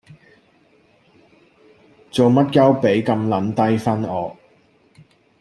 [2.09, 4.35] 做乜鳩畀咁撚低分我